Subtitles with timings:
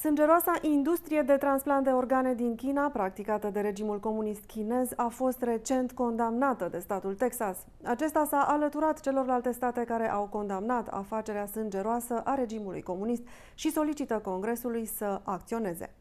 [0.00, 5.42] Sângeroasa industrie de transplant de organe din China, practicată de regimul comunist chinez, a fost
[5.42, 7.66] recent condamnată de statul Texas.
[7.82, 13.22] Acesta s-a alăturat celorlalte state care au condamnat afacerea sângeroasă a regimului comunist
[13.54, 15.94] și solicită Congresului să acționeze.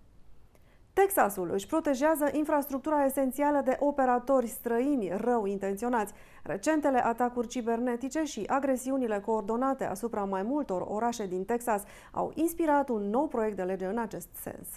[0.99, 6.13] Texasul își protejează infrastructura esențială de operatori străini rău intenționați.
[6.43, 13.09] Recentele atacuri cibernetice și agresiunile coordonate asupra mai multor orașe din Texas au inspirat un
[13.09, 14.67] nou proiect de lege în acest sens.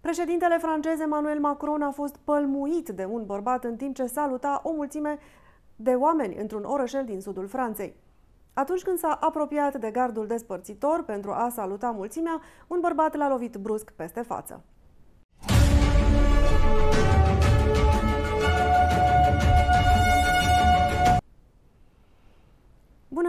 [0.00, 4.72] Președintele francez Emmanuel Macron a fost pălmuit de un bărbat în timp ce saluta o
[4.72, 5.18] mulțime
[5.76, 7.96] de oameni într-un orășel din sudul Franței.
[8.54, 13.56] Atunci când s-a apropiat de gardul despărțitor pentru a saluta mulțimea, un bărbat l-a lovit
[13.56, 14.64] brusc peste față.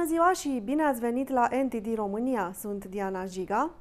[0.05, 2.51] Bună ziua și bine ați venit la NTD România.
[2.59, 3.71] Sunt Diana Giga.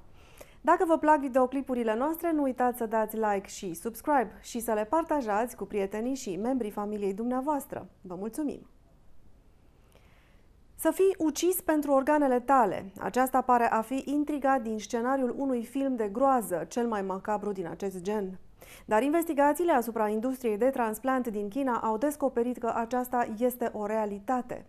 [0.61, 4.85] Dacă vă plac videoclipurile noastre, nu uitați să dați like și subscribe și să le
[4.85, 7.89] partajați cu prietenii și membrii familiei dumneavoastră.
[8.01, 8.67] Vă mulțumim!
[10.75, 12.93] Să fii ucis pentru organele tale.
[12.99, 17.67] Aceasta pare a fi intriga din scenariul unui film de groază, cel mai macabru din
[17.67, 18.39] acest gen.
[18.87, 24.67] Dar investigațiile asupra industriei de transplant din China au descoperit că aceasta este o realitate.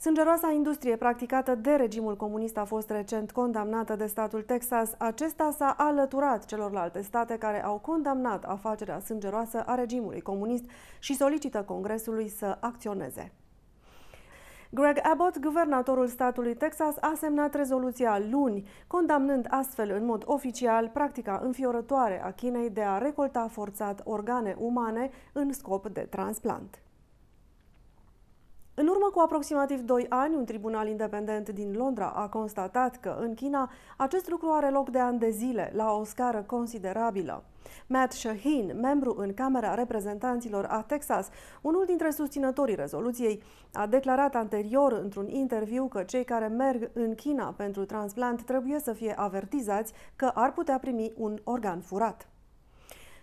[0.00, 4.94] Sângeroasa industrie practicată de regimul comunist a fost recent condamnată de statul Texas.
[4.98, 10.64] Acesta s-a alăturat celorlalte state care au condamnat afacerea sângeroasă a regimului comunist
[10.98, 13.32] și solicită Congresului să acționeze.
[14.70, 21.40] Greg Abbott, guvernatorul statului Texas, a semnat rezoluția luni, condamnând astfel în mod oficial practica
[21.44, 26.78] înfiorătoare a Chinei de a recolta forțat organe umane în scop de transplant.
[28.80, 33.34] În urmă cu aproximativ 2 ani, un tribunal independent din Londra a constatat că în
[33.34, 37.44] China acest lucru are loc de ani de zile, la o scară considerabilă.
[37.86, 41.28] Matt Shaheen, membru în Camera Reprezentanților a Texas,
[41.62, 43.42] unul dintre susținătorii rezoluției,
[43.72, 48.92] a declarat anterior într-un interviu că cei care merg în China pentru transplant trebuie să
[48.92, 52.28] fie avertizați că ar putea primi un organ furat.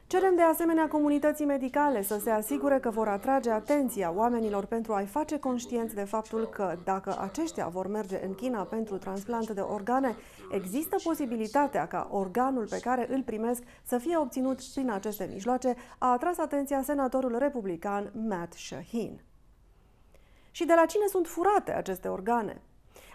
[0.08, 5.06] Cerem de asemenea comunității medicale să se asigure că vor atrage atenția oamenilor pentru a-i
[5.06, 10.16] face conștienți de faptul că dacă aceștia vor merge în China pentru transplant de organe,
[10.52, 16.12] există posibilitatea ca organul pe care îl primesc să fie obținut prin aceste mijloace, a
[16.12, 19.24] atras atenția senatorul republican Matt Shaheen.
[20.52, 22.62] Și de la cine sunt furate aceste organe?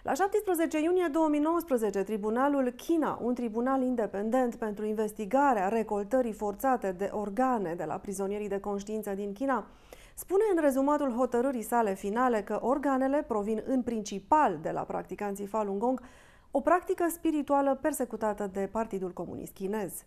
[0.03, 7.75] La 17 iunie 2019, Tribunalul China, un tribunal independent pentru investigarea recoltării forțate de organe
[7.75, 9.67] de la prizonierii de conștiință din China,
[10.15, 15.79] spune în rezumatul hotărârii sale finale că organele provin în principal de la practicanții Falun
[15.79, 16.03] Gong,
[16.51, 20.05] o practică spirituală persecutată de Partidul Comunist Chinez.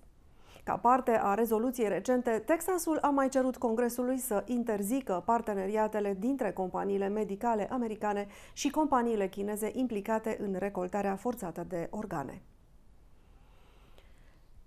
[0.63, 7.07] Ca parte a rezoluției recente, Texasul a mai cerut Congresului să interzică parteneriatele dintre companiile
[7.07, 12.41] medicale americane și companiile chineze implicate în recoltarea forțată de organe.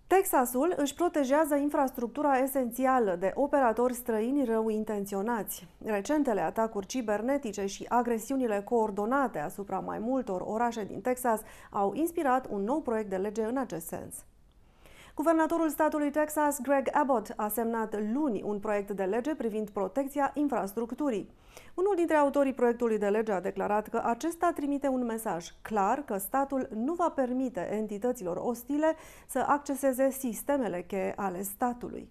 [0.06, 5.66] Texasul își protejează infrastructura esențială de operatori străini rău intenționați.
[5.84, 11.40] Recentele atacuri cibernetice și agresiunile coordonate asupra mai multor orașe din Texas
[11.70, 14.24] au inspirat un nou proiect de lege în acest sens.
[15.16, 21.30] Guvernatorul statului Texas, Greg Abbott, a semnat luni un proiect de lege privind protecția infrastructurii.
[21.74, 26.16] Unul dintre autorii proiectului de lege a declarat că acesta trimite un mesaj clar că
[26.16, 28.94] statul nu va permite entităților ostile
[29.26, 32.08] să acceseze sistemele cheie ale statului.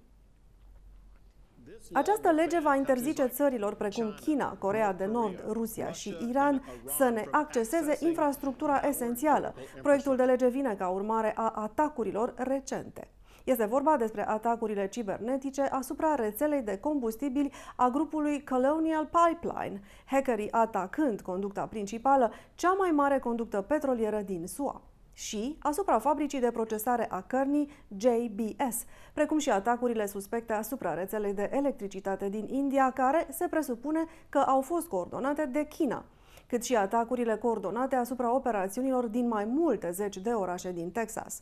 [1.93, 6.63] Această lege va interzice țărilor precum China, Corea de Nord, Rusia și Iran
[6.97, 9.53] să ne acceseze infrastructura esențială.
[9.81, 13.07] Proiectul de lege vine ca urmare a atacurilor recente.
[13.43, 21.21] Este vorba despre atacurile cibernetice asupra rețelei de combustibili a grupului Colonial Pipeline, hackerii atacând
[21.21, 24.81] conducta principală, cea mai mare conductă petrolieră din SUA
[25.15, 31.49] și asupra fabricii de procesare a cărnii JBS, precum și atacurile suspecte asupra rețelei de
[31.53, 36.05] electricitate din India, care se presupune că au fost coordonate de China,
[36.47, 41.41] cât și atacurile coordonate asupra operațiunilor din mai multe zeci de orașe din Texas.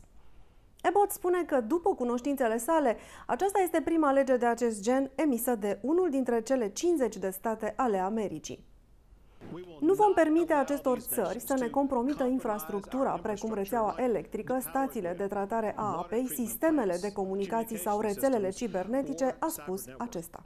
[0.82, 2.96] Abbott spune că, după cunoștințele sale,
[3.26, 7.72] aceasta este prima lege de acest gen emisă de unul dintre cele 50 de state
[7.76, 8.73] ale Americii.
[9.80, 15.72] Nu vom permite acestor țări să ne compromită infrastructura, precum rețeaua electrică, stațiile de tratare
[15.76, 20.44] a apei, sistemele de comunicații sau rețelele cibernetice, a spus acesta.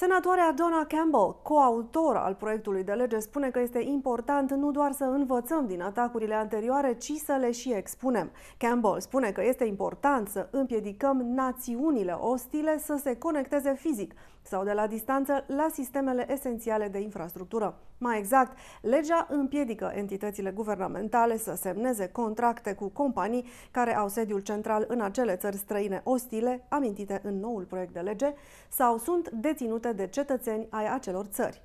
[0.00, 5.04] Senatoarea Donna Campbell, coautor al proiectului de lege, spune că este important nu doar să
[5.04, 8.30] învățăm din atacurile anterioare, ci să le și expunem.
[8.58, 14.72] Campbell spune că este important să împiedicăm națiunile ostile să se conecteze fizic sau de
[14.72, 17.78] la distanță la sistemele esențiale de infrastructură.
[17.98, 24.84] Mai exact, legea împiedică entitățile guvernamentale să semneze contracte cu companii care au sediul central
[24.88, 28.34] în acele țări străine ostile, amintite în noul proiect de lege,
[28.68, 31.62] sau sunt deținute de cetățeni ai acelor țări.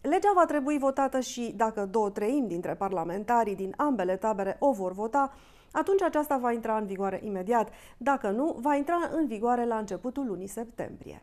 [0.00, 4.92] Legea va trebui votată și dacă două treimi dintre parlamentarii din ambele tabere o vor
[4.92, 5.32] vota,
[5.72, 7.70] atunci aceasta va intra în vigoare imediat.
[7.98, 11.22] Dacă nu, va intra în vigoare la începutul lunii septembrie.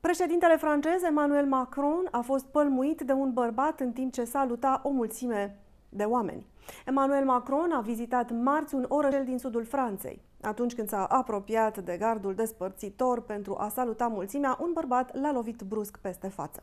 [0.00, 4.90] Președintele francez Emmanuel Macron a fost pălmuit de un bărbat în timp ce saluta o
[4.90, 6.46] mulțime de oameni.
[6.86, 10.22] Emmanuel Macron a vizitat marți un orășel din sudul Franței.
[10.40, 15.62] Atunci când s-a apropiat de gardul despărțitor pentru a saluta mulțimea, un bărbat l-a lovit
[15.62, 16.62] brusc peste față.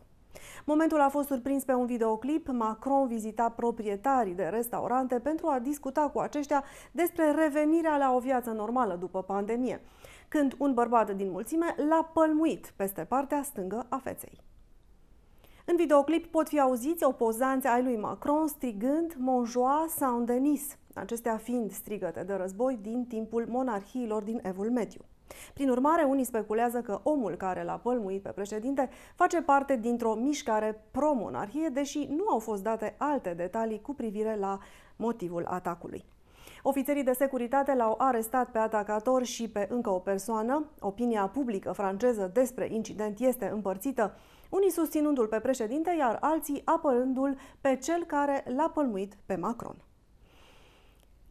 [0.65, 2.47] Momentul a fost surprins pe un videoclip.
[2.47, 8.51] Macron vizita proprietarii de restaurante pentru a discuta cu aceștia despre revenirea la o viață
[8.51, 9.81] normală după pandemie,
[10.27, 14.43] când un bărbat din mulțime l-a pălmuit peste partea stângă a feței.
[15.67, 22.23] În videoclip pot fi auziți opozanți ai lui Macron strigând Monjoie Saint-Denis, acestea fiind strigăte
[22.23, 25.01] de război din timpul monarhiilor din Evul Mediu.
[25.53, 30.81] Prin urmare, unii speculează că omul care l-a pălmuit pe președinte face parte dintr-o mișcare
[30.91, 34.59] pro-monarhie, deși nu au fost date alte detalii cu privire la
[34.95, 36.05] motivul atacului.
[36.63, 40.65] Ofițerii de securitate l-au arestat pe atacator și pe încă o persoană.
[40.79, 44.13] Opinia publică franceză despre incident este împărțită,
[44.49, 49.75] unii susținându-l pe președinte, iar alții apărându-l pe cel care l-a pălmuit pe Macron.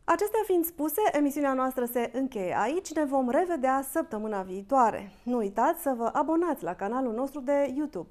[0.05, 2.93] Acestea fiind spuse, emisiunea noastră se încheie aici.
[2.93, 5.11] Ne vom revedea săptămâna viitoare.
[5.22, 8.08] Nu uitați să vă abonați la canalul nostru de YouTube.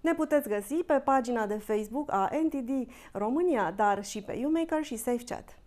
[0.00, 2.70] Ne puteți găsi pe pagina de Facebook a NTD
[3.12, 5.58] România, dar și pe YouMaker și SafeChat.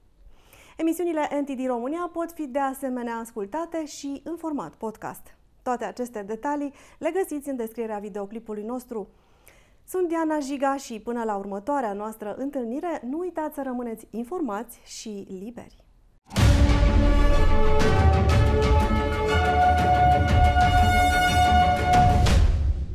[0.78, 5.38] Emisiunile NTD România pot fi de asemenea ascultate și în format podcast.
[5.64, 9.08] Toate aceste detalii le găsiți în descrierea videoclipului nostru.
[9.88, 15.28] Sunt Diana Jiga și până la următoarea noastră întâlnire, nu uitați să rămâneți informați și
[15.30, 15.84] liberi!